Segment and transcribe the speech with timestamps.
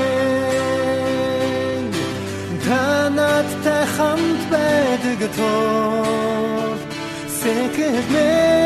[2.66, 6.80] танат та хамт байдаг тоо.
[7.40, 8.62] Сэкэрмэн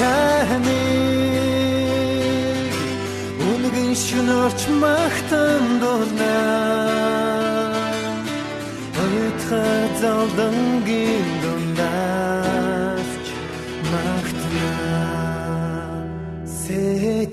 [0.00, 0.82] таны
[3.50, 6.72] Үнгийн шүнөрч махтан дурнаа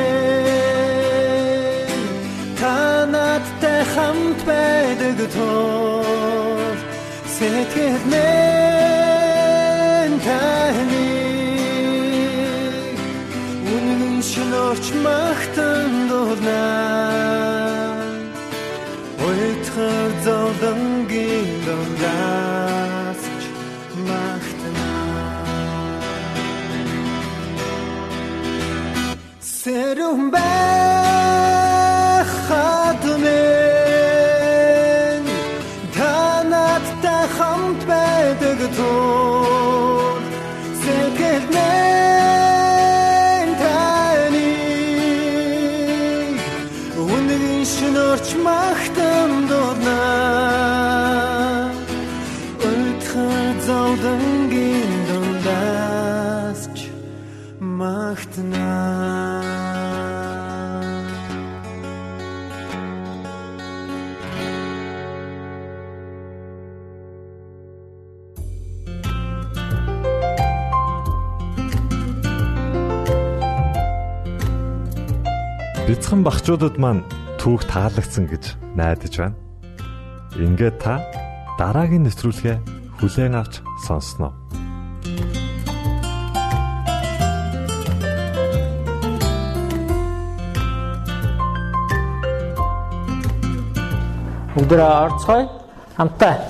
[2.59, 6.73] танаттай хамт байдаг тоо.
[7.35, 9.01] Сэтгэл мэн
[10.25, 11.07] таны.
[13.73, 15.22] Үнэн шинөрч магтан
[37.73, 39.42] хамт байдаг тул
[76.13, 76.99] Бяцхан багчуудад маань
[77.41, 79.33] түүх таалагдсан гэж найдаж байна.
[80.37, 81.01] Ингээд та
[81.57, 82.57] дараагийн нэвтрүүлгээ
[83.01, 84.29] хүлээн авч сонсноо.
[94.53, 95.49] Бүгдээ орцгоё.
[95.97, 96.45] Хамтаа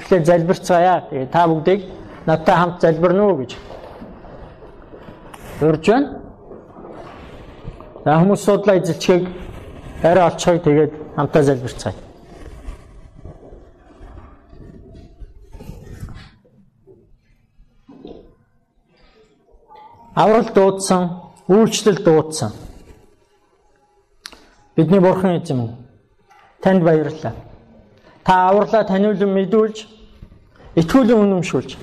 [0.00, 1.04] эхлээд залбирцгаая.
[1.12, 1.80] Тэгээ та бүгдийг
[2.24, 3.52] надтай хамт залбирна уу гэж.
[5.60, 6.23] Урьж байна.
[8.04, 9.28] За хүмүүс судлаа эзэлчгийг
[10.04, 11.96] арай олцгоё тэгээд хамтаа залбирцгаая.
[20.14, 22.52] Аврал дуудсан, үйлчлэл дуудсан.
[24.76, 25.72] Бидний бурхан эзэм
[26.60, 27.32] танд баярлалаа.
[28.22, 29.88] Та авралаа таниулан мэдүүлж,
[30.76, 31.76] итгүүлэн үнэмшүүлж,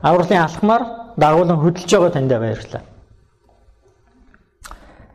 [0.00, 0.82] авралын алхмаар
[1.16, 2.95] дагуулan хөдөлж байгаа танд баярлалаа.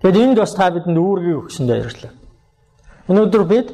[0.01, 2.11] Тэгэд энд бас та бидэнд үүргийг өгсөнд баярлалаа.
[3.07, 3.67] Өнөөдөр бид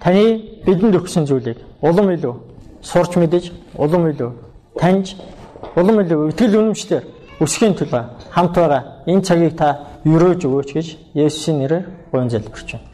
[0.00, 0.24] таны
[0.64, 2.34] бидэнд өгсөн зүйлийг улам илүү
[2.80, 4.30] сурч мэдэж, улам илүү
[4.80, 5.16] таньж,
[5.76, 7.04] улам илүү итгэл үнэмшлэр
[7.44, 8.02] өсөхийн төлөө
[8.32, 12.86] хамт байгаа энэ цагийг та өрөөж өгөөч гэж Есүсийн нэрээр гуйн залбирч байна.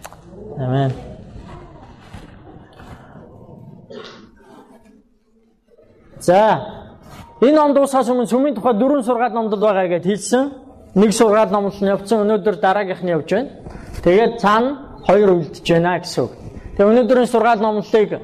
[0.58, 0.92] Амен.
[6.20, 6.60] За
[7.40, 10.63] энэ ном дуусахаас өмнө сүмийн тухай дөрвөн сургаал номдод байгаа гэж хэлсэн.
[10.94, 12.22] Нэг сургаал номлол нь явцсан.
[12.22, 13.50] Өнөөдөр дараагийнх нь явж байна.
[14.04, 16.32] Тэгээд цаана хоёр үлдэж байна гэсэн үг.
[16.76, 18.20] Тэгээ өнөөдрийн сургаал номлолыг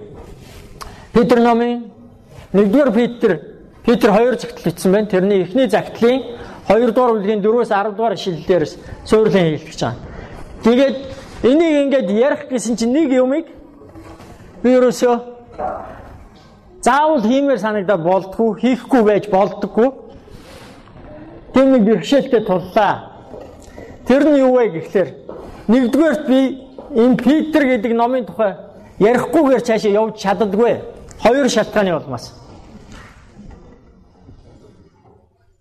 [1.12, 1.90] Петр номын
[2.52, 3.40] 1-р Петр
[3.84, 5.06] Петр 2 загтал бичсэн байна.
[5.06, 6.22] Тэрний эхний загтлын
[6.68, 9.98] 2 дугаар бүлгийн 4-өөс 10 дугаар шиллэлээрс суйрлан хэлчихэж байгаа.
[10.62, 10.96] Тэгээд
[11.42, 13.46] энийг ингээд ярих гэсэн чинь нэг юмыг
[14.62, 15.14] би ерөөсөө
[16.82, 20.09] заавал хиймээр санагдаад болдгоо, хийхгүй байж болдгоо.
[21.54, 23.10] Тэр нэг бэрхшээлтэй туллаа.
[24.06, 25.08] Тэр нь юу вэ гэхлээр
[25.68, 26.38] нэгдүгээрт би
[26.94, 28.54] энэ Питер гэдэг номын тухай
[28.98, 30.80] ярихгүйгээр цаашаа явж чаддаггүй.
[31.22, 32.34] Хоёр шалтгааны улмаас.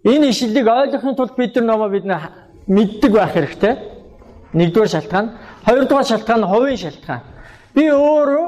[0.03, 2.05] Энэ ишлэлийг ойлгохын тулд нар номоо бид
[2.67, 3.75] мэддэг байх хэрэгтэй.
[4.53, 7.21] Нэгдүгээр шалтгаан, хоёрдугаар шалтгаан нь хувийн шалтгаан.
[7.75, 8.47] Би өөрөө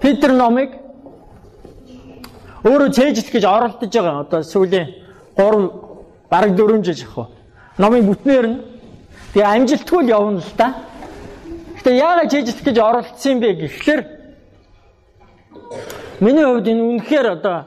[0.00, 0.70] Петр номыг
[2.62, 4.22] өөрөө цээжлэх гэж оролдож байгаа.
[4.22, 4.86] Одоо сүүлийн
[5.38, 5.70] 3
[6.30, 7.26] бараг 4 жил ах уу.
[7.78, 8.58] Номын бүтнээр нь
[9.32, 10.74] тэгээ амжилтгүй л явна л та.
[11.78, 14.02] Гэтэ яагаад цээжлэх гэж оролдсон юм бэ гэхлээр
[16.18, 17.58] миний хувьд энэ үнэхээр одоо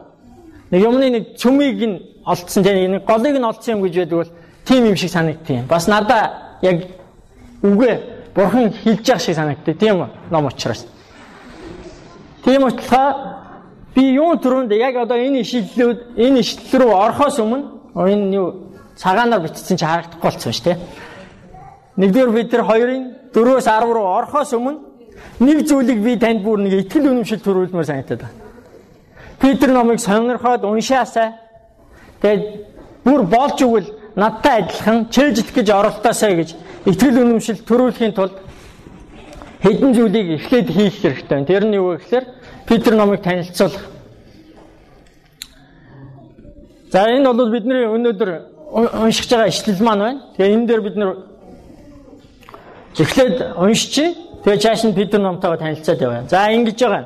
[0.71, 1.97] нэг юмны нэг цөмийг нь
[2.27, 4.31] олдсон тийм нэг голыг нь олдсон юм гэж байдаг бол
[4.67, 5.63] тийм юм шиг санагдтiin.
[5.71, 6.91] Бас надаа яг
[7.63, 7.95] үгээ
[8.35, 10.85] бурхан хэлж байгаа шиг санагдтыг тийм ном учраас.
[12.43, 13.40] Тийм учраас
[13.95, 17.65] би юу төрөнд яг одоо энэ ишлэлүүд энэ ишлэл рүү орохоос өмнө
[17.95, 18.47] энэ юу
[18.95, 20.77] цагаанаар бичсэн чи харагдахгүй болсон шүү дээ.
[21.97, 23.03] Нэгдүгээр бид нар хоёрын
[23.33, 24.79] 4-өөс 10 руу орохоос өмнө
[25.39, 28.39] нэг зүйлийг би танд бүр нэг ихтгэл үнэмшил төрүүлмээр санагдаад байна.
[29.41, 31.41] Петр номыг сонирхоод уншаасаа
[32.21, 32.43] Тэгээд
[33.01, 36.53] бүр болж өгвөл надтай адилхан чэйжлэх гэж оролтоосаа гэж
[36.85, 38.37] итгэл үнэмшил төрүүлэхийн тулд
[39.65, 41.49] хэдэн зүйлийг эхлээд хийх хэрэгтэй байна.
[41.49, 42.25] Тэр нь юу вэ гэхээр
[42.67, 43.81] Петр номыг танилцуулах.
[46.91, 48.29] За энэ бол бидний өнөөдөр
[48.71, 50.21] уншиж байгаа ишлэл маань байна.
[50.37, 51.11] Тэгээ энэ дээр бид нэр
[52.99, 54.15] эхлээд уншчих.
[54.43, 56.23] Тэгээ чааш нь Петр номтойгоо танилцаад яваа.
[56.27, 57.05] За ингэж байгаа.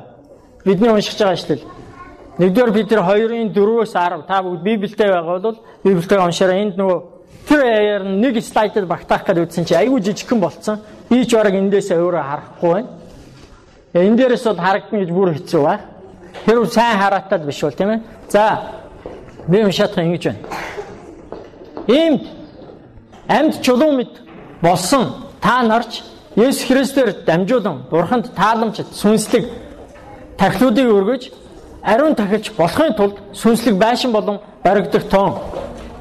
[0.64, 1.62] Бидний уншиж байгаа ишлэл.
[2.38, 6.98] Нэгдүгээр Петр 2-ын 4-өөс 10 та бүгд Библиэтэй байгаа бол Библиэтэй уншаараа энд нөгөө
[7.48, 10.82] тэр аяар нэг слайдд багтаах гэдэг үтсэн чи айгүй жижигхэн болцсон.
[11.08, 12.88] Би ч бараг эндээсээ өөрөө харахгүй байна.
[13.96, 15.80] Энэ дээрээс бол харагдана гэж бүр хэцүү ба.
[16.44, 18.00] Тэр сайн хараатаад биш бол тийм ээ.
[18.28, 18.60] За
[19.48, 20.38] би уншаадах ингэж байна.
[21.86, 22.22] Иймд
[23.28, 24.12] амьд чулуун мэд
[24.60, 26.02] болсон та нарч
[26.36, 29.44] Есүс Христээр дамжуулан Бурханд тааламжид сүнслэг
[30.36, 31.32] тархлуудыг өргөж
[31.82, 35.38] ариун тахилч болохын тулд сүнслэг байшин болон баригдах тоон.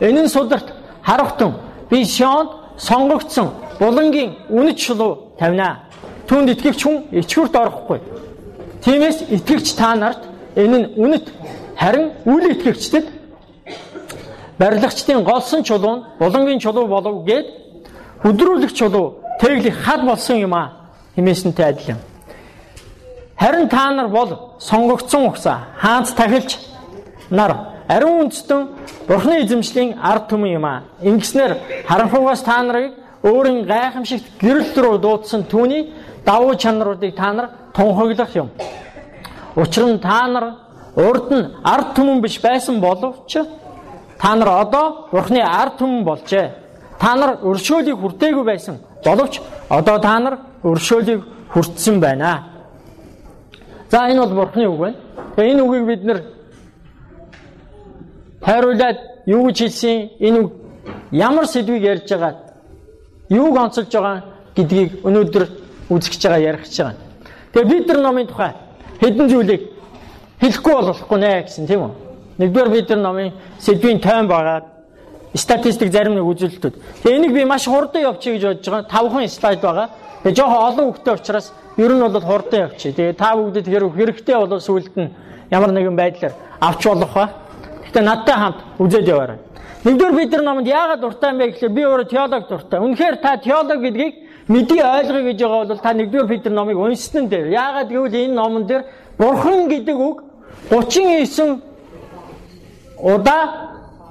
[0.02, 1.54] Энэ нь сударт харахтун
[1.90, 5.85] би Сионд сонгогдсон булангийн үнэт шулуу тавина.
[6.28, 8.00] Түүнд итгэгч хүн ичгүрт орохгүй.
[8.84, 10.22] Тиймээс итгэгч та нарт
[10.56, 11.26] энэ нь үнэт
[11.78, 13.06] харин үл итгэгчдэд
[14.60, 17.46] барилгачдын голсон чулуу нь булангийн чулуу болов гэд
[18.24, 20.72] хөдрүүлэх чулуу тэглэх хад болсон юм а
[21.16, 22.02] хэмээсэнтэй адил юм.
[23.38, 26.58] Харин та нар бол сонгогдсон ухсаа хаанц тахилч
[27.30, 27.52] нар
[27.88, 28.62] ариун үндэстэн
[29.08, 30.84] Бурхны эзэмшлийн ард түмэн юм аа.
[31.02, 32.94] Ингэснээр харанхугаас та нарыг
[33.26, 35.90] өөрийн гайхамшигт гэрэл рүү дуудсан түүний
[36.26, 38.50] давуу чанаруудыг та нар тунхаглах юм.
[39.56, 40.46] Учир нь та нар
[40.96, 43.32] урд нь ард түмэн биш байсан боловч
[44.22, 46.52] та нар одоо Бурхны ард түмэн болжээ.
[47.00, 51.22] Та нар өршөөлийг хүртээгүй байсан боловч одоо та нар өршөөлийг
[51.54, 52.44] хүртсэн байна.
[53.90, 54.98] За энэ бол бурхны үг байна.
[55.36, 56.20] Тэгээ энэ үгийг бид нэр
[58.46, 60.52] хайруулад юу гэж хэлсэн энэ үг
[61.12, 62.45] ямар сэдвийг ярьж байгаа
[63.30, 64.24] юуг онцолж байгаа
[64.56, 65.44] гэдгийг өнөөдөр
[65.90, 66.96] үзэж байгаа ярих гэж байгаа.
[67.54, 68.52] Тэгээ бид нар номын тухай
[69.02, 69.62] хэдэн зүйлийг
[70.42, 71.92] хэлэхгүй болохгүй нэ гэсэн тийм үү?
[72.38, 74.76] Нэгдүгээр бид нар номын сэдвийн тойм байгаа
[75.36, 76.76] статистик зарим нэг үзүүлэлтүүд.
[77.04, 78.90] Тэгээ энийг би маш хурдан явуучих гэж бодож байгаа.
[78.90, 79.90] Тавхан слайд байгаа.
[80.24, 82.96] Тэгээ жоохон олон хүүхдтэй учраас ер нь бол хурдан явчих.
[82.96, 85.12] Тэгээ та бүгдэд хэрэг хэрэгтэй бол сүулт нь
[85.52, 87.30] ямар нэгэн байдлаар авч болох ба.
[87.96, 89.40] Гэтэ надтай хамт үзээд яваарай.
[89.88, 92.80] Нэгдүгээр бид нар номонд яагаад дуртай юм бэ гэхлээр би өөрөө теолог дуртай.
[92.84, 94.16] Үнэхээр та теолог гэдгийг
[94.52, 97.56] мэдээ ойлгоё гэж байгаа бол та нэгдүгээр бид нар номыг уншсан дээр.
[97.56, 98.84] Яагаад гэвэл энэ номон дээр
[99.16, 100.24] Бурхан гэдэг үг
[100.68, 101.64] 39
[103.00, 103.44] удаа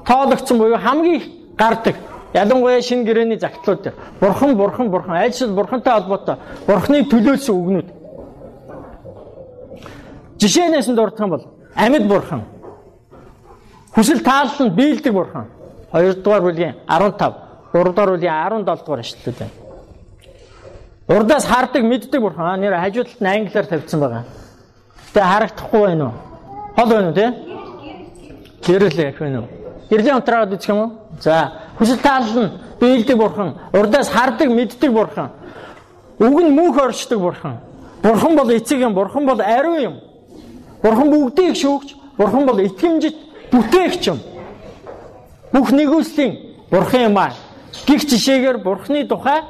[0.09, 1.97] тоологдсон буюу хамгийн их гардаг.
[2.33, 6.37] Ялангуяа шинэ гэрээний загтлууд дээр бурхан бурхан бурхан айлшил бурхантай холбоотой
[6.67, 7.89] бурханы төлөөлсөн үгнүүд.
[10.41, 11.45] Жишээнээс нь дурдах юм бол
[11.77, 12.54] амьд бурхан.
[13.95, 15.47] Хүсэл таалланд биелдэг бурхан.
[15.93, 17.35] 2 дугаар бүлгийн 15,
[17.73, 19.55] 3 дугаар бүлгийн 17 дугаар ишлэлүүд байна.
[21.09, 24.25] Урдаас хардаг мэддэг бурхан нэр хажуудалд нь англиар тавьсан байгаа.
[25.13, 26.15] Тэгээ харагдахгүй байна уу?
[26.77, 27.27] Хол байна уу те?
[28.67, 29.49] Гэрэл яг байна уу?
[29.91, 30.91] Гэрлийн унтраад үзэх юм уу?
[31.21, 35.31] За, хүсэл таалал нь биелдэг бурхан, урдаас хардаг, мэддэг бурхан.
[36.19, 37.59] Үг нь мөнх оршдог бурхан.
[38.03, 39.95] Бурхан бол эцэг юм, бурхан бол ариун юм.
[40.83, 43.17] Бурхан бүгдийг шүүгч, бурхан бол итгэмжит
[43.55, 44.19] бүтээгч юм.
[45.55, 46.33] Бүх нэгүслийн
[46.71, 47.33] бурхан юм аа.
[47.87, 49.41] Гих жишээгээр бурханы тухай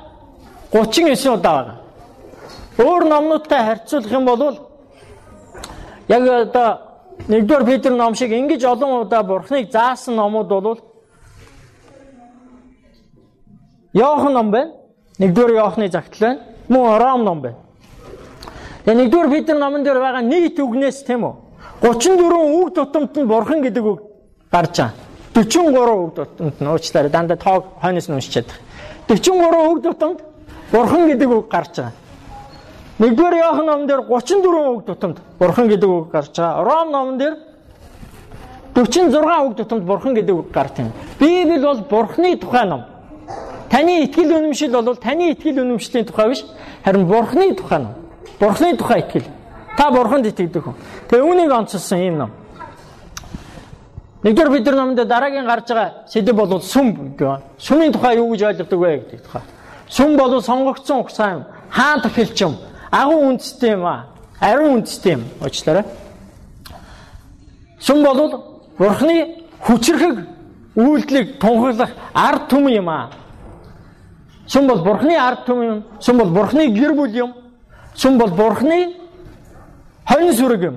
[0.73, 1.78] 39 удаа байгаа.
[2.78, 4.58] Өөр номнуудтай харьцуулах юм бол
[6.08, 6.94] яг одоо
[7.28, 10.80] Нэгдүгээр Петр ном шиг ингэж олон удаа Бурхныг заасан номууд бол
[13.92, 14.73] Иохан ном байна.
[15.18, 16.40] Нэгдүгээр Иохны загтал байна.
[16.68, 17.56] Мөн Ром ном байна.
[18.84, 21.34] Тэгээ нэгдүгээр Петр номон дээр байгаа нийт үгнээс тийм үү?
[21.81, 24.00] 34 үг тутамд нь Бурхан гэдэг үг
[24.50, 24.93] гарч байгаа.
[25.35, 29.19] 43 үг тутамд нь уучлаарай дандаа тоог хойноос нь уншичаад байгаа.
[29.19, 30.19] 43 үг тутамд
[30.73, 31.93] Бурхан гэдэг үг гарч байгаа.
[32.99, 36.62] Нэгдүгээр Иохан номон дээр 34 үг тутамд Бурхан гэдэг үг гарч байгаа.
[36.62, 37.35] Ром номон дээр
[38.75, 39.14] 46
[39.47, 40.93] үг тутамд Бурхан гэдэг үг гарт юм.
[41.21, 42.85] Библи бол Бурханы тухай ном.
[43.71, 46.45] Таны итгэл үнэмшил бол таны итгэл үнэмшлийн тухай биш,
[46.83, 47.95] харин Бурханы тухай ном.
[48.40, 49.31] Бурханы тухай итгэл.
[49.76, 50.75] Та Бурханд итгэдэг хүн.
[51.09, 52.31] Тэгээ үүнийг онцлсон юм ном.
[54.25, 57.43] Нэгдүгээр бид нар номонд дараагийн гарч байгаа сэдв бол сүм гэдэг.
[57.59, 59.43] Сүмийн тухай юу гэж ойлгодог вэ гэдэг тухай.
[59.88, 61.45] Сүм бол сонгогдсон ухсаа юм.
[61.69, 62.57] Хаан тахилч юм
[62.95, 64.07] агуу үндэстэй юм аа.
[64.40, 65.25] Ариун үндэстэй юм.
[65.43, 65.85] Уучлаарай.
[67.81, 68.45] Сүм бол
[68.78, 70.16] Бурхны хүчрхэг
[70.76, 73.11] үйлдлийг тунхаглах ард түмэн юм аа.
[74.47, 75.83] Сүм бол Бурхны ард түмэн юм.
[76.00, 77.35] Сүм бол Бурхны гэр бүл юм.
[77.95, 78.95] Сүм бол Бурхны
[80.08, 80.76] хонь сүрэг юм.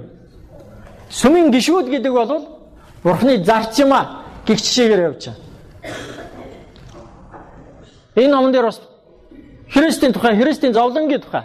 [1.09, 2.47] Сүмийн гişүүд гэдэг бол
[3.03, 4.23] Бурхны зарц юм аа.
[4.45, 5.47] Гих жишээгээр явж байгаа.
[8.15, 8.81] Энэ номон дээр бас
[9.69, 11.43] Христийн тухай, Христийн зовлонгийн тухай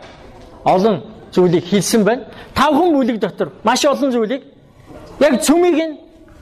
[0.64, 2.24] олон зүйлийг хэлсэн байна.
[2.54, 4.42] Тавхан бүлэг дотор маш олон зүйлийг
[5.20, 5.98] яг цөмийг нь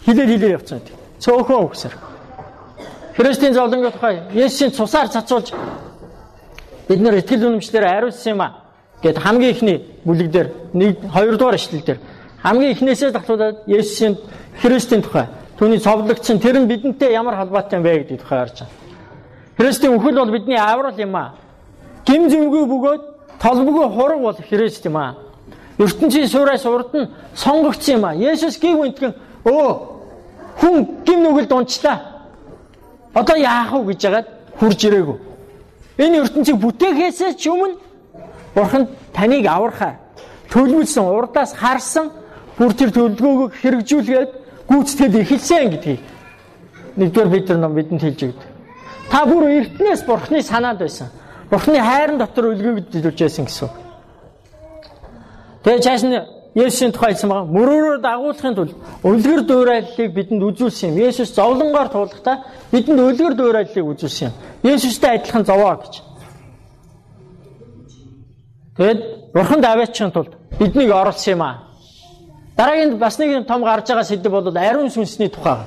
[0.07, 0.95] хилээр хилээр явцсан гэдэг.
[1.19, 1.95] Цөөхөн үгсээр.
[3.17, 5.53] Христийн зовлонгийн тухай Есүсийн цусаар цацуулж
[6.89, 8.60] бид нэр итгэл үнэмшлэр хариулсан юм а
[9.03, 11.99] гэд хамгийн ихний бүлэг дээр нэг хоёрдугаар ишлэл дээр
[12.43, 14.19] хамгийн ихнээсээ татуулаад Есүсийн
[14.61, 15.27] Христийн тухай
[15.59, 18.73] түүний цовдлогдсон тэр нь бидэнтэй ямар холбоотой юм бэ гэдэг тухай харж байна.
[19.61, 21.35] Христийн үхэл бол бидний аврал юм а.
[22.07, 23.03] Гим зүмгүй бөгөөд
[23.41, 25.17] толбгүй хураг бол Христ юм аа.
[25.79, 28.15] ертөнцийн суураас урд нь сонгогдсон юм аа.
[28.15, 29.15] Есүс гів үнтгэн
[29.45, 29.69] өө
[30.61, 32.25] хүн гим нүгэлд унчлаа.
[33.15, 34.29] Одоо яах вэ гэж яагаад
[34.61, 35.19] хурж ирээгүй.
[35.99, 37.77] Энэ ертөнцийг бүтээхээсээ ч өмнө
[38.55, 39.97] Бурхан таныг аврахаар
[40.51, 42.11] төлөвлөсөн урдаас харсан
[42.59, 44.31] бүр тэр төлөвлөгөөг хэрэгжүүлгээд
[44.69, 46.01] гүйцэтгэл эхэлсэн гэдгийг
[46.97, 48.49] нэгдүгээр бид нар бидэнд хэлж өгдөг.
[49.11, 51.09] Та бүр эртнээс Бурханы санаанд байсан.
[51.51, 53.71] Бурхны хайрын дотор дилүүлж байсан гэсэн.
[55.65, 56.19] Тэгээ цааш нь
[56.55, 57.47] Есүсийн тухай хэлсэн байгаа.
[57.47, 58.75] Мөрөөрөө дагуулахын тулд
[59.07, 60.99] үлгэр дуурайллыг бидэнд үзүүлсэн юм.
[60.99, 62.43] Есүс зовлонгоор туулахдаа
[62.75, 64.35] бидэнд үлгэр дуурайллыг үзүүлсэн юм.
[64.67, 66.03] Есүстэй адилхан зовоо гэж.
[68.81, 69.01] Тэгэд
[69.35, 71.59] Бурхан даваачихын тулд биднийг оруулсан юм аа.
[72.57, 75.59] Дараагийн бас нэг том гарч байгаа сэдв бол ариун сүнсний тухай.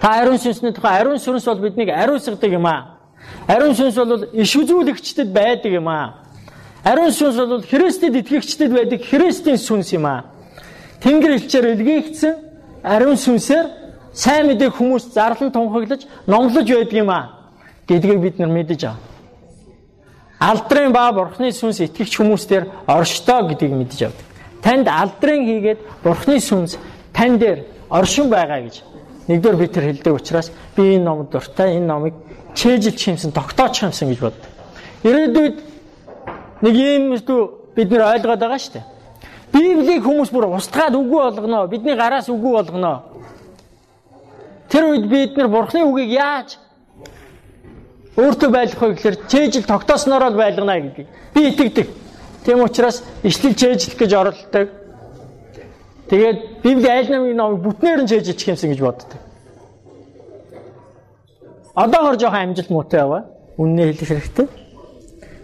[0.00, 2.98] Та ариун сүнсний тухай ариун сүнс бол биднийг ариусгадаг юм аа.
[3.46, 6.14] Ариун сүнс бол иш үзүүлэгчдэд байдаг юм аа.
[6.82, 10.24] Ариун сүнс бол Христэд итгэгчдэд байдаг Христийн сүнс юм аа.
[10.98, 12.34] Тэнгэр элчээр илгээгдсэн
[12.82, 13.66] ариун сүнсээр
[14.12, 17.54] сайн мэдээг хүмүүс зарлан тунхаглаж, номлож байдаг юм аа.
[17.86, 19.13] Гэдгийг бид нар мэдэж аваа.
[20.44, 24.26] Алдрын ба бурхны сүнс итгэгч хүмүүстээр оршдоо гэдгийг мэдэж авдаг.
[24.64, 26.76] танд алдрын хийгээд Бурхны сүнс
[27.12, 28.80] тань дээр оршин байгаа гэж
[29.28, 32.14] нэгдүгээр Петр хэлдэг учраас би энэ номд дуртай энэ номыг
[32.54, 34.50] чэйжилч юмсан тогтооч юмсан гэж боддог.
[35.04, 35.56] Ирээдүйд
[36.64, 37.12] нэг юм
[37.74, 38.86] бид нэр ойлгоод байгаа шүү дээ.
[39.52, 41.66] Библийг хүмүүс бүр устгаад үгүй болгоно.
[41.68, 43.02] Бидний гараас үгүй болгоно.
[44.68, 46.58] Тэр үед бид нар Бурхны үгийг яаж
[48.16, 51.88] өөртөө байлгах вэ гэхээр чэйжил тогтоосноор л байлгана гэдгийг би итгэдэг.
[52.44, 54.68] Тийм учраас ишлэл чэйжлэх гэж оролддог.
[56.08, 59.18] Тэгээд Библи аль намын номыг бүтнээр нь чэйжилчих юмсан гэж боддог.
[61.74, 63.24] Одоогор жоохон амжилт муутай яваа.
[63.58, 64.46] Үннээ хэлэх хэрэгтэй.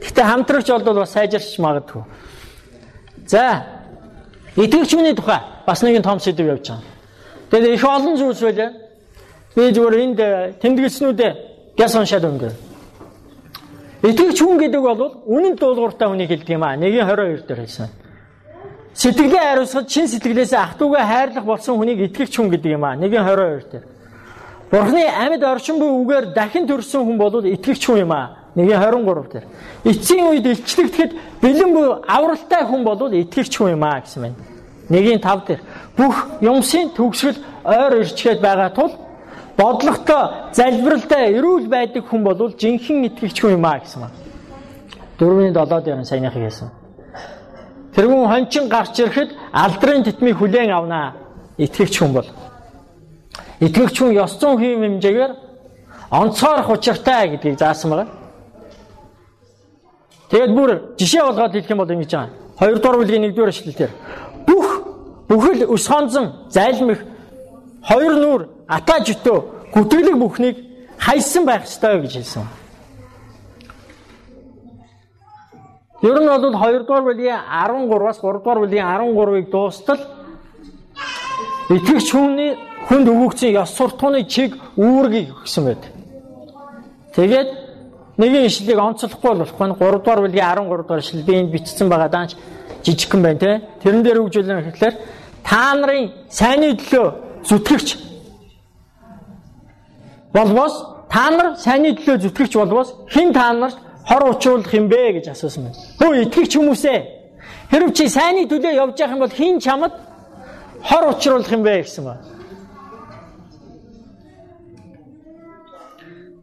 [0.00, 2.04] Гэхдээ хамтрагч бол бас сайжирч магадгүй.
[3.26, 3.66] За,
[4.54, 6.86] итгэгч хүний тухай бас нэгэн том сэдв явж байгаа.
[7.50, 8.70] Тэгээд их олон зүйлс байлаа.
[9.56, 10.20] Би зүгээр энд
[10.62, 11.49] тэмдэглэснүүдээ
[11.80, 12.52] Яс уншаад өнгөө.
[14.04, 16.76] Итгэгч хүн гэдэг бол үнэн дуулууртай хүнийг хэлдэг юм аа.
[16.76, 17.88] 1:22 дээр хэлсэн.
[18.92, 23.00] Сэтгэлээ хариуцахад чин сэтгэлээсээ ах トゥ угаа хайрлах болсон хүнийг итгэгч хүн гэдэг юм аа.
[23.00, 23.84] 1:22 дээр.
[24.70, 28.36] Бурхны амьд орчин буй үгээр дахин төрсөн хүн бол итгэгч хүн юм аа.
[28.56, 29.46] 1:23 дээр.
[29.84, 34.36] Эцсийн үед илчлэгдэхэд бэлэн буй авралтай хүн бол итгэгч хүн юм аа гэсэн байна.
[34.92, 35.60] 1:5 дээр.
[35.96, 38.92] Бүх юмсын төгсгөл ойр ирчгээд байгаа тул
[39.60, 40.24] бодлоготой,
[40.56, 44.16] залбиралтай, эрүүл байдаг хүн бол жинхэнэ итгэгч хүн юм аа гэсэн байна.
[45.20, 46.68] 4-7 дээр саяныхыг хэлсэн.
[47.94, 51.12] Тэрүүн хончин гарч ирэхэд алдрын титмийг хүлээн авнаа.
[51.58, 52.28] Итгэгч хүн бол.
[53.60, 55.32] Итгэгч хүн ёс зүйн хэм хэмжээгээр
[56.10, 58.06] онцгойрох учиртай гэдгийг заасан байна.
[60.30, 62.30] Тэгээд бүр жишээ болгоод хэлэх юм бол ингэж байгаа.
[62.58, 63.92] Хоёрдугаар бүлгийн нэгдүгээр эшлэлээр
[64.46, 64.66] бүх
[65.28, 67.04] бүхэл өс хонзон зайлмих
[67.82, 69.38] хоёр нүур ата житөө
[69.74, 70.56] гүтгэлэг бүхнийг
[70.98, 72.46] хайсан байх ёстой гэж хэлсэн.
[76.02, 80.00] Ер нь бол 2 дугаар бүлгийн 13-аас 3 дугаар бүлгийн 13-ыг дуустал
[81.68, 82.56] итгэгч хүний
[82.88, 85.90] хүнд өгөгдсөн ёс суртахууны чиг үүргийг өгсөн байдаг.
[87.14, 87.48] Тэгээд
[88.16, 92.08] нэгэн ишлэлийг онцлохгүй болохгүй нь 3 дугаар бүлгийн 13 дугаар ишлэл би энд бичсэн байгаа
[92.08, 92.32] даанч
[92.86, 93.60] жижигхэн байна те.
[93.82, 94.94] Тэрэн дээр үгжүүлэн гэхлээр
[95.44, 97.06] та нарын сайнны төлөө
[97.44, 98.09] зүтгэгч
[100.32, 100.74] болвоос
[101.10, 105.64] та нар сайнны төлөө зүтгэгч болвоос хэн та нарт хор учруулах юм бэ гэж асуусан
[105.64, 105.78] байна.
[105.98, 106.98] Хөө итгэгч хүмүүсээ
[107.70, 109.92] хэрв чи сайнны төлөө явж явах юм бол хэн чамд
[110.82, 112.22] хор учруулах юм бэ гэсэн байна.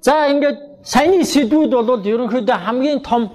[0.01, 3.31] За ингээд саяны сэдвүүд бол ерөнхийдөө хамгийн том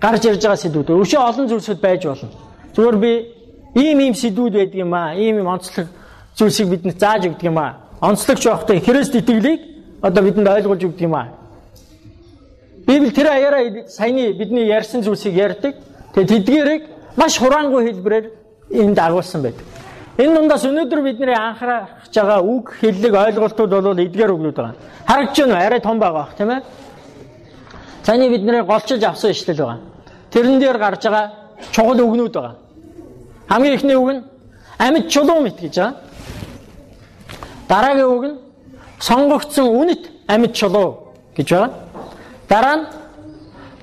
[0.00, 0.88] гарч ирж байгаа сэдвүүд.
[1.02, 2.28] Өшөө олон зүйлсүүд байж болно.
[2.72, 3.12] Зүгээр би
[3.76, 5.12] ийм ийм сэдвүүд байдаг юм аа.
[5.12, 5.88] Ийм ийм онцлог
[6.38, 7.76] зүйлсийг бидэнд зааж өгдөг юм аа.
[8.00, 9.60] Онцлогч байхдаа Христ итгэлийг
[10.02, 11.28] одоо бидэнд ойлгуулж өгдөг юм аа.
[12.86, 15.74] Библи тэр аяараа саяны бидний ярьсан зүйлсийг ярьдаг.
[16.14, 16.82] Тэгээд тэдгээрийг
[17.16, 18.30] маш хураангуй хэлбэрээр
[18.70, 19.64] энд агуулсан байдаг.
[20.18, 24.74] Энэ дундаас өнөөдөр бидний анхаарах байгаа үг хэллэг ойлголтууд бол эдгээр үгнүүд байгаа.
[25.06, 26.62] Харагдж байна арай том байгаа бах тийм ээ.
[28.04, 29.78] Цааны бидний голчилж авсан ишлэл байгаа.
[30.30, 31.32] Тэрэн дээр гарч байгаа
[31.72, 32.54] чухал үгнүүд байгаа.
[33.48, 34.22] Хамгийн ихний үг нь
[34.78, 35.94] амьд чулуун мэт гэж байгаа.
[37.68, 38.45] Дараагийн үг нь
[39.00, 41.72] сонгогдсон үнэт амьд чулуу гэж байна.
[42.48, 42.84] Дараа нь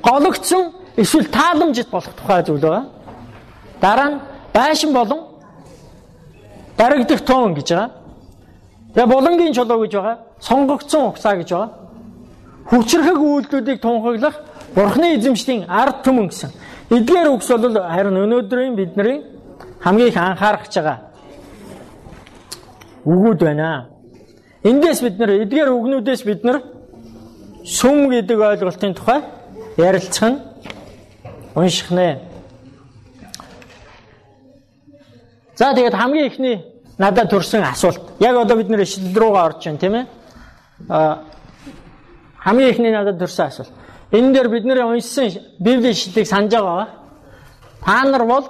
[0.01, 2.85] гологдсон эсвэл тааламжит болох тухай зүйл байгаа.
[3.81, 4.19] Дараа нь
[4.53, 5.21] байшин болон
[6.77, 7.91] дарагдах туун гэж байгаа.
[8.93, 10.17] Тэгээ булангийн чулуу гэж байгаа.
[10.39, 11.69] Сонгогдсон угсаа гэж байгаа.
[12.69, 14.35] Хүчрхэг үйлдэлүүдийг тунхаглах
[14.75, 16.49] Бурхны эзэмшлийн ард түмэн гэсэн.
[16.89, 19.21] Эдгээр үгс бол харин өнөөдрийн бидний
[19.83, 21.13] хамгийн их анхаарах байгаа
[23.05, 23.92] үгүүд байна.
[24.63, 26.63] Эндээс бид нэр эдгээр үгнүүдээс бид нар
[27.67, 29.19] сүм гэдэг ойлголтын тухай
[29.75, 30.39] ярилцах нь
[31.55, 32.19] унших нэ.
[35.55, 36.57] За тэгээд хамгийн ихний
[36.97, 38.01] надад төрсэн асуулт.
[38.19, 40.05] Яг одоо бид нэр ишлэл рүүгээ орж байна тийм ээ.
[40.89, 41.23] А
[42.39, 43.71] хамгийн ихний надад төрсэн асуулт.
[44.11, 45.27] Энэ дээр бид нэр уншсан
[45.59, 46.87] Библийн ишлэлийг санаж байгаа.
[47.83, 48.47] Та нар бол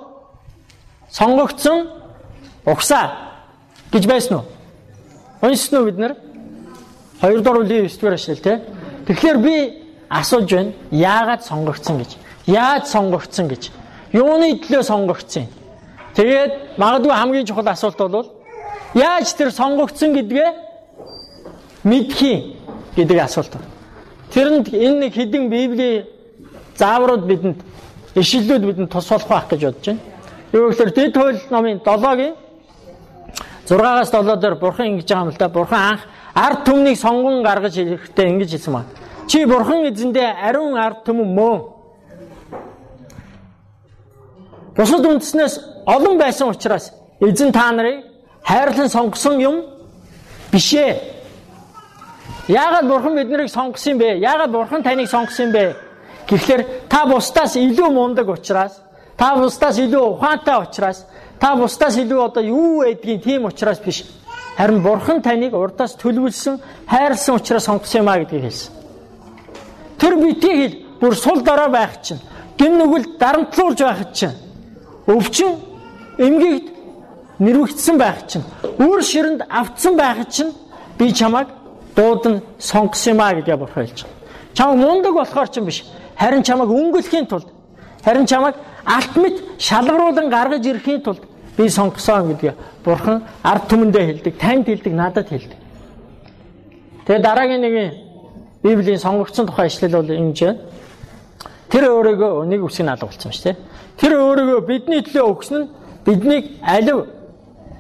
[1.10, 1.89] сонгогдсон
[2.65, 3.34] угсаа
[3.91, 4.45] гэж байсан уу?
[5.43, 6.15] Уншсан уу бид нар?
[7.21, 8.58] 2 дугаар бүлгийн 9 дугаар эшлэл тий.
[9.08, 9.56] Тэгэхээр би
[10.10, 10.71] асууж байна.
[10.91, 12.12] Яагаад сонгогдсон гэж?
[12.47, 13.71] Яаж сонгогдсон гэж?
[14.13, 15.51] Юуны төлөө сонгогдсон юм?
[16.15, 18.32] Тэгээд магадгүй хамгийн чухал асуулт бол
[18.93, 20.49] яаж тэр сонгогдсон гэдгээ
[21.84, 22.56] мэдхий
[22.95, 23.58] гэдэг асуулт.
[24.32, 26.06] Тэрэнд энэ нэг хідэн Библийн
[26.77, 27.60] зааврууд бидэнд
[28.15, 29.99] ишлэлүүд бидэнд тус болох байх гэж бодож байна.
[30.53, 32.36] Юу гэхээр Дэд хууль номын 7-гийн
[33.67, 35.47] 6-аас 7 дээр бурхан ингэж байгаа юм л да.
[35.49, 36.02] Бурхан анх
[36.36, 38.89] ард түмнийг сонгон гаргаж ирэхдээ ингэж хэлсэн байна.
[39.28, 41.73] Чи бурхан эзэндээ ариун ард түмэн мөн.
[44.76, 48.06] бусад үндэснээс олон байсан учраас эзэн та нарыг
[48.43, 49.56] хайрлан сонгосон юм
[50.52, 51.02] биш ээ.
[52.47, 54.17] Яагаад бурхан биднийг сонгосон бэ?
[54.17, 55.76] Яагаад бурхан таныг сонгосон бэ?
[56.28, 58.82] Гэхдээ та бусдаас илүү мундаг учраас,
[59.17, 61.06] та бусдаас илүү ухаантай учраас,
[61.43, 64.06] та бусдаас илүү одоо юу байдгийг тийм учраас биш.
[64.56, 68.71] Харин бурхан таныг урдаас төлөвлөсөн, хайрлсан учраас сонгосон юм а гэдгийг хэлсэн.
[69.99, 72.21] Тэр битгий хэл бүр сул дорой байх чинь,
[72.58, 74.32] гин нүгэл дарамтлуулж байх чинь,
[75.06, 75.60] өвчин
[76.17, 76.71] эмгэгд
[77.39, 78.47] нэрвэгдсэн байх чинь,
[78.79, 80.56] үр ширэнд автсан байх чинь
[80.97, 81.49] би чамайг
[81.93, 84.15] дуудан сонгосон юм а гэдгийг бурхан хэлж байгаа.
[84.56, 85.84] Чамайг мундаг болохоор ч юм биш.
[86.15, 87.51] Харин чамайг өнгөлөхийн тулд,
[88.06, 94.38] харин чамайг алт мэд шалгаруулan гаргаж ирэхийн тулд би сонгосон гэдгийг бурхан ард түмэндээ хэлдэг,
[94.38, 95.60] танд хэлдэг, надад хэлдэг.
[97.06, 97.76] Тэгээ дараагийн нэг
[98.63, 100.60] Библийн сонгогдсон тухай ишлэл бол ингэж байна.
[101.70, 103.58] Тэр өөрийгөө нэг үсгийг алга болсон шүү дээ.
[104.00, 105.70] Тэр өөрийгөө бидний төлөө өгсөн нь
[106.06, 107.08] биднийг алив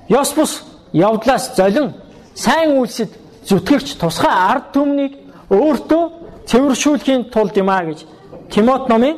[0.09, 1.93] ёс бус явдлаас золин
[2.35, 3.11] сайн үйлсэд
[3.47, 5.13] зүтгэгч тусгай ард түмнийг
[5.49, 6.03] өөртөө
[6.49, 8.05] цэвэршүүлэхийн тулд юм а гэж
[8.51, 9.17] Тимот номын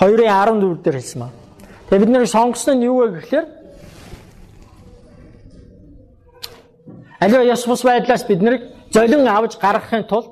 [0.00, 1.30] 2:14 дээр хэлсэн ба.
[1.88, 3.46] Тэгээ бид нэр сонгосон нь юу вэ гэхээр
[7.20, 10.28] аливаа ёс бус байдлаас биднийг золин авч гаргахын тулд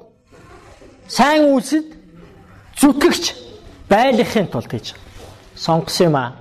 [1.08, 1.86] сайн үйлсэд
[2.80, 3.24] зүтгэгч
[3.88, 4.94] байлгахын тулд гэж
[5.56, 6.32] сонгосон юм а.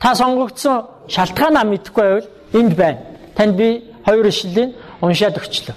[0.00, 2.98] Та сонгогдсон шалтгаанаа мэдэхгүй байвал энд байна.
[3.36, 5.76] Танд би хоёр ишлэлийн уншаад өгчлөө.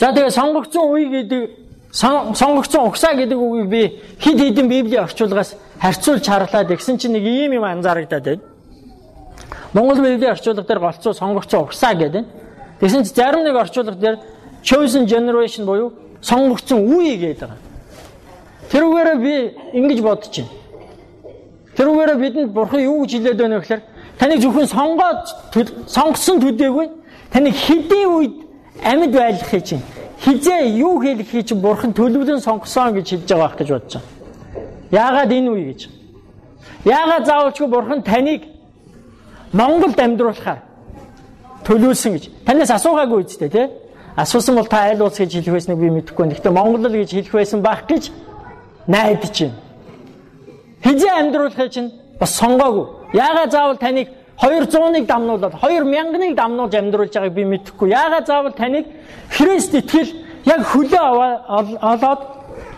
[0.00, 1.42] За тэгээ сонгогдсон үе гэдэг
[1.92, 3.82] сонгогдсон угсаа гэдэг үгийг би
[4.20, 8.42] хид хідэн библийн орчуулгаас харьцуулж харлаа гэсэн чинь нэг ийм юм анзаарагдаад байна.
[9.72, 12.24] Монгол библийн орчуулга дээр голцоо сонгогдсон угсаа гэдэг.
[12.80, 14.18] Тэгсэн чинь зарим нэг орчуулга дээр
[14.62, 17.58] chosen generation буюу сонгогдсон үе гэдэг байгаа.
[18.70, 19.34] Тэрүүгээрээ би
[19.78, 20.50] ингэж бодож байна.
[21.76, 23.82] Тэрүүгээрээ бидэнд бурхан юу гэж хэлээд байна вэ гэхээр
[24.18, 25.22] таныг зөвхөн сонгоод
[25.88, 26.88] сонгосон төдийгүй
[27.32, 28.34] таныг хэдийн үед
[28.84, 29.82] амьд байлгахыг чинь
[30.20, 34.08] хизээ юу хэлэхийг чинь бурхан төлөвлөн сонгосон гэж хэлж байгаа байх гэж бодож байна.
[34.92, 35.80] Яагаад энэ үе гэж?
[36.84, 38.51] Яагаад заавалчгүй бурхан таныг
[39.52, 40.60] Монголд амьдруулахаар
[41.66, 43.66] төлөвлөсөн гэж танаас асуугаагүй үстэй тий?
[44.16, 46.32] Асуусан бол та айл улс гэж хэлэх байсныг би мэдэхгүй.
[46.32, 48.10] Гэхдээ Монгол л гэж хэлэх байсан байх гэж
[48.88, 49.56] найдаж байна.
[50.84, 52.86] Хизээ амьдруулахыг чинь бас сонгоогүй.
[53.12, 54.08] Яагаад заавал таныг
[54.40, 57.88] 200-ыг дамнуулаад 2000-ыг дамнуулж амьдруулж байгааг би мэдэхгүй.
[57.90, 58.86] Яагаад заавал таныг
[59.30, 60.10] Христ итгэл
[60.44, 62.20] яг хөлөө олоод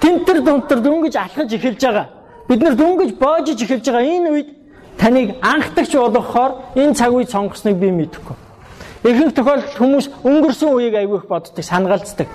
[0.01, 2.07] тентэр дунтар дөнгөж алхаж эхэлж байгаа.
[2.49, 4.49] Бид нар дөнгөж боожж эхэлж байгаа энэ үед
[4.99, 8.37] таныг анхдагч болгохоор энэ цаг үед сонгосныг би мэдэхгүй.
[9.05, 12.29] Ихэнх тохиолдолд хүмүүс өнгөрсөн үеийг аягүй их боддог, санагалцдаг.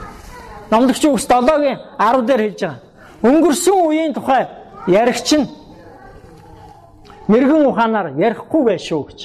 [0.69, 2.79] Номлогч үгс 7-гийн 10 дээр хэлж байгаа.
[3.25, 4.47] Өнгөрсөн үеийн тухай
[4.87, 5.49] яригч нь
[7.27, 9.19] мэрэгэн ухаанаар ярихгүй байх шүү гэж.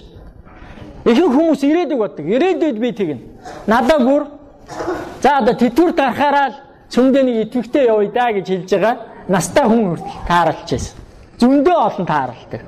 [1.05, 2.25] Ихэнх хүмүүс ирээдүг боддог.
[2.25, 3.21] Ирээдүйд би тэгнэ.
[3.69, 4.23] Надаа бүр
[5.21, 6.57] за одоо тэтгэр дарахаараа л
[6.89, 8.97] цөмдөний итгэвтэй явъя да гэж хэлж байгаа.
[9.29, 10.97] Настай хүн хүртэл тааралж байсан.
[11.41, 12.61] Зөндөө олон тааралтай.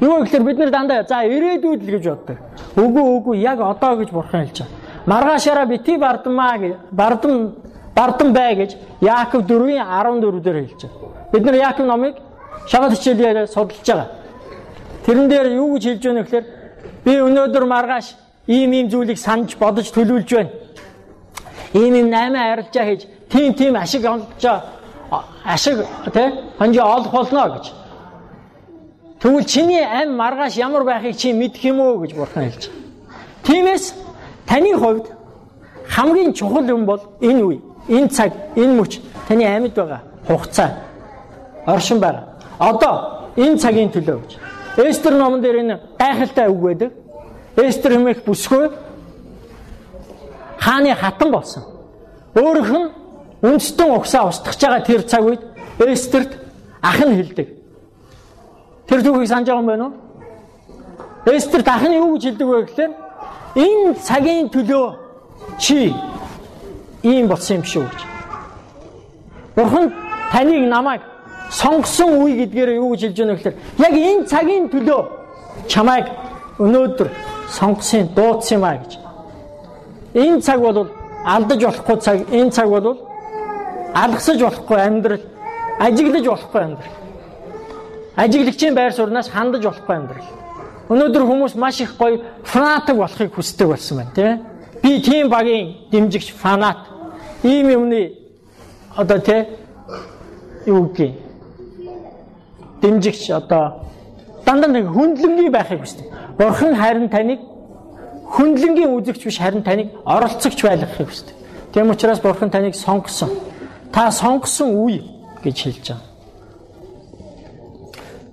[0.00, 2.38] Юу гэхээр бид нар дандаа за ирээдүйд л гэж боддог.
[2.76, 4.80] Үгүй үгүй яг одоо гэж бурхан хэлж байгаа.
[5.06, 7.54] Маргаашаараа бити бардамаа гэж бардам
[7.94, 11.10] бардам бай гэж Яаков 4-ийн 14 дээр хэлж байгаа.
[11.32, 12.16] Бид нар Яаков номыг
[12.66, 14.08] шабат хичээлээр судалж байгаа.
[15.04, 16.44] Тэрэн дээр юу гэж хэлж байна гэхээр
[17.04, 20.50] би өнөөдөр маргааш ийм ийм зүйлийг санаж бодож төлөвлөж байна.
[21.74, 24.44] Ийм ийм 8 арилжаа хийж тийм тийм ашиг олж
[25.44, 25.76] ашиг
[26.12, 27.79] тий хонжи олох болно гэж.
[29.20, 32.80] Тэгвэл чиний ам маргааш ямар байхыг чи мэдэх юм уу гэж бурхан хэлж байгаа.
[33.44, 33.94] Тиймээс
[34.46, 35.06] таны хувьд
[35.88, 40.70] хамгийн чухал юм бол энэ үе, энэ цаг, энэ мөч таны амьд байгаа хугацаа
[41.66, 42.24] оршин байгаа.
[42.58, 44.32] Одоо энэ цагийн төлөө гэж.
[44.88, 46.92] Эстер номон дээр энэ гайхалтай үг байдаг.
[47.56, 48.70] Эстер хэмээх бүсгүй
[50.58, 51.62] хааны хатан болсон.
[52.34, 52.88] Өөрөх нь
[53.42, 55.42] үндэстэн угсаа устгах байгаа тэр цаг үед
[55.78, 56.38] Эстерт
[56.80, 57.59] ах нь хэлдэг.
[58.90, 59.94] Тэр түүхийг санаж байгаа юм байна уу?
[61.30, 62.92] Эстерт ах нь юу гэж хэлдэг вэ гэхээр
[63.54, 64.86] энэ цагийн төлөө
[65.62, 65.94] чи
[67.02, 68.00] ийм болсон юм шүү гэж.
[69.54, 69.94] Бурхан
[70.32, 71.02] таныг намайг
[71.50, 75.00] сонгосон үе гэдгээр юу гэж хэлж байна гэхээр яг энэ цагийн төлөө
[75.70, 76.06] чамайг
[76.58, 77.08] өнөөдөр
[77.46, 78.92] сонгосон дуудсан юм а гэж.
[80.14, 80.88] Энэ цаг бол
[81.24, 82.98] алдаж болохгүй цаг, энэ цаг бол
[83.94, 85.24] алгасаж болохгүй амьдрал,
[85.78, 86.99] ажиглаж болохгүй амьдрал.
[88.16, 90.28] Ажиглагчийн байр сууриас хандаж болохгүй амьдрал.
[90.90, 94.38] Өнөөдөр хүмүүс маш их гоё фанатик болохыг хүсдэг болсон байна, тийм ээ.
[94.82, 96.78] Би тийм багийн дэмжигч фанат.
[97.42, 98.12] Ийм юмны
[98.96, 99.46] одоо тий
[100.66, 101.14] юу гэх
[102.82, 103.86] дэмжигч одоо
[104.44, 106.06] дандаа нэг хүндлэнгийн байхыг хүсдэг.
[106.38, 107.40] Бурхан харин таныг
[108.34, 111.34] хүндлэнгийн үзэгч биш харин таныг оролцогч байлгахыг хүсдэг.
[111.72, 113.30] Тийм учраас бурхан таныг сонгосон.
[113.92, 115.02] Та сонгосон үе
[115.44, 116.09] гэж хэлж байгаа.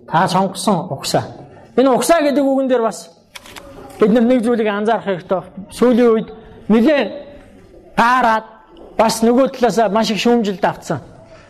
[0.07, 1.23] Та сонгосон угсаа.
[1.75, 3.11] Энэ угсаа гэдэг үгэн дээр бас
[3.99, 5.41] бид нэг зүйлийг анзаарах хэрэгтэй.
[5.71, 6.29] Сүүлийн үед
[6.69, 7.09] нэлээд
[7.97, 8.45] гаараад
[8.97, 10.99] бас нөгөө талаас маш их шүүмжилт авцсан.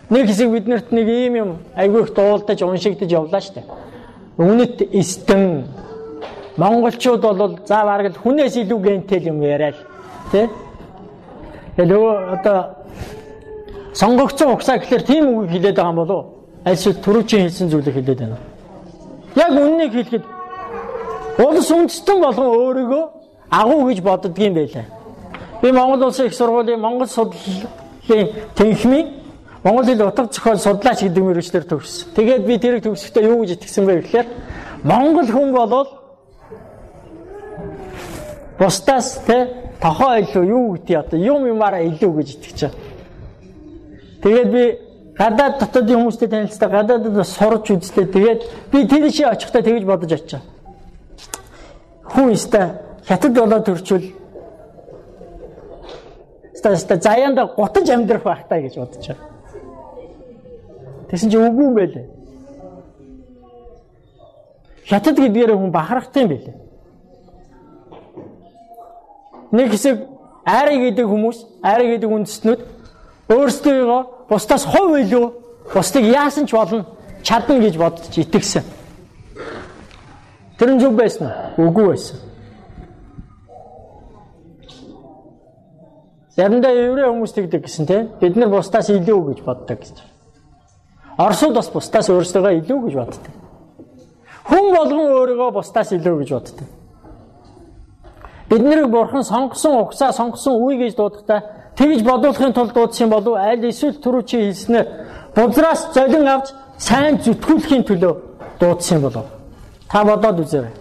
[0.10, 3.64] Нэг хэсэг биднэрт нэг ийм юм айгүй их дуулдаж уншигдаж явлаа штэ.
[4.38, 5.68] Үнэт эстэн
[6.58, 9.78] монголчууд бол за бараг л хүнээс илүү гэнтэл юм яриад
[10.32, 10.50] тий.
[11.76, 12.58] Тэгээ нөгөө одоо
[13.94, 16.37] сонгогдсон угсаа гэхэлэр тийм үг хэлээд байгаа юм болов уу?
[16.68, 18.38] Аль шиг түрүүчийн хэлсэн зүйлийг хэлээд байна.
[19.40, 20.26] Яг үннийг хэлэхэд
[21.40, 23.04] улс үндэстэн болгон өөрийгөө
[23.50, 24.86] агуу гэж боддгийм байлаа.
[25.62, 29.08] Би Монгол улсын их сургуулийн Монгол судлалын тэнхимийн
[29.64, 32.12] Монгол хэл утга зохиол судлаач гэдэг мөрөчлөөр төгссөн.
[32.16, 34.28] Тэгээд би тэрийг төгсөхдөө юу гэж итгэсэн бэ гэхээр
[34.84, 35.88] Монгол хүн болол
[38.60, 42.76] бусдаас те тохоо илүү юу гэдэг одоо юм юмараа илүү гэж итгэж байгаа.
[44.24, 44.64] Тэгээд би
[45.18, 48.06] гадаад дотоодын хүмүүстэй танилцдаг гадаадд сурч үзлээ.
[48.14, 50.42] Тэгээд би шиг очихдаа тэгж бодож очив.
[52.06, 52.78] Хүн өстой
[53.08, 54.14] хятад болоод төрчвөл
[56.54, 59.26] өстой заяанда гутаж амьдрах байх таа гэж бодож байгаа.
[61.10, 62.06] Тэгсэн чинь үгүй юм байлээ.
[64.86, 66.56] Хятад гэдгээр хүн бахархтай юм байлээ.
[69.52, 69.96] Нэг хэсэг
[70.44, 72.62] айрыг гэдэг хүмүүс, айрыг гэдэг үндэстнүүд
[73.30, 75.26] өөрсдөө бусдаас хов илүү
[75.74, 76.86] бусдыг яасан ч болно
[77.24, 78.64] чадна гэж бодож итгэсэн.
[80.58, 81.68] Тэр нь зүг байсан уу?
[81.68, 82.18] Үгүй байсан.
[86.38, 89.98] Заримдаа еврей хүмүүс тэгдэг гэсэн тийм бид нар бусдаас илүү гэж боддог гэж.
[91.18, 93.34] Оросууд бас бусдаас өөрсдөө илүү гэж боддог.
[94.48, 96.68] Хүн болгон өөрийгөө бусдаас илүү гэж боддог.
[98.50, 101.42] Бид нарыг бурхан сонгосон угсаа сонгосон үе гэж дуудахтаа
[101.78, 104.88] тэгж бодуулахын тулд дуудсан болов аль эсвэл түрүү чи хэлснээр
[105.36, 108.14] бузраас золин авч сайн зүтгүүлэхийн төлөө
[108.60, 109.26] дуудсан болов.
[109.90, 110.74] Та бодоод үзээрэй.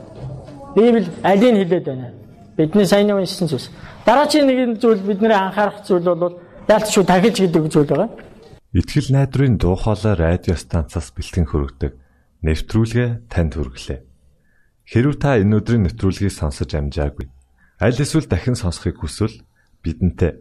[0.75, 2.11] Библи алийг хэлээд байна.
[2.57, 3.71] Бидний сайн уншсан зүйлс.
[4.07, 8.11] Дараагийн нэг зүйл бидний анхаарах зүйл бол яалтчгүй тахилж гэдэг зүйл байгаа.
[8.73, 11.93] Итгэл найдрын дуу хоолой радио станцаас бэлтгэн хөрөгдөг
[12.43, 14.01] нэвтрүүлгээ танд хүргэлээ.
[14.85, 17.29] Хэрв та энэ өдрийн нэвтрүүлгийг сонсож амжаагүй
[17.81, 19.45] аль эсвэл дахин сонсохыг хүсвэл
[19.85, 20.41] бидэнтэй